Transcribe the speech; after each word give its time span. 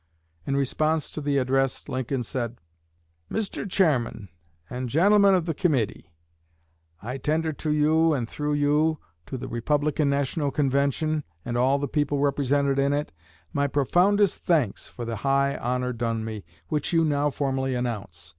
In 0.47 0.57
response 0.57 1.11
to 1.11 1.21
the 1.21 1.37
address, 1.37 1.87
Lincoln 1.87 2.23
said: 2.23 2.57
MR. 3.31 3.69
CHAIRMAN 3.69 4.29
AND 4.67 4.89
GENTLEMEN 4.89 5.35
OF 5.35 5.45
THE 5.45 5.53
COMMITTEE: 5.53 6.11
I 7.03 7.19
tender 7.19 7.53
to 7.53 7.69
you 7.71 8.11
and 8.11 8.27
through 8.27 8.53
you 8.53 8.97
to 9.27 9.37
the 9.37 9.47
Republican 9.47 10.09
National 10.09 10.49
convention, 10.49 11.23
and 11.45 11.55
all 11.55 11.77
the 11.77 11.87
people 11.87 12.17
represented 12.17 12.79
in 12.79 12.93
it, 12.93 13.11
my 13.53 13.67
profoundest 13.67 14.43
thanks 14.43 14.87
for 14.87 15.05
the 15.05 15.17
high 15.17 15.55
honor 15.57 15.93
done 15.93 16.25
me, 16.25 16.45
which 16.67 16.93
you 16.93 17.05
now 17.05 17.29
formally 17.29 17.75
announce. 17.75 18.29